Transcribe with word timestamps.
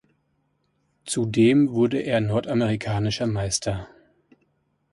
Zudem 1.05 1.69
wurde 1.73 1.99
er 1.99 2.21
Nordamerikanischer 2.21 3.27
Meister. 3.27 3.87